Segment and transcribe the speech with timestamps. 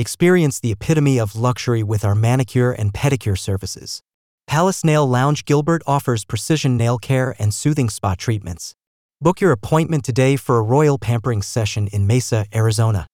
[0.00, 4.00] Experience the epitome of luxury with our manicure and pedicure services.
[4.46, 8.74] Palace Nail Lounge Gilbert offers precision nail care and soothing spa treatments.
[9.20, 13.08] Book your appointment today for a royal pampering session in Mesa, Arizona.